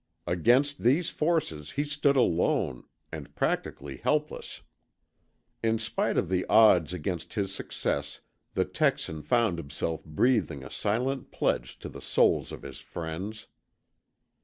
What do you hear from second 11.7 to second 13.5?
to the souls of his friends.